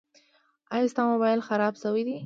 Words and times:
ایا 0.73 0.87
ستا 0.91 1.01
مبایل 1.11 1.39
خراب 1.47 1.73
شوی 1.81 2.03
ده؟ 2.07 2.15